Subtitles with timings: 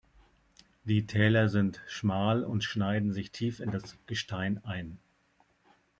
[0.83, 4.97] Die Täler sind schmal und schneiden sich tief in das Gestein ein.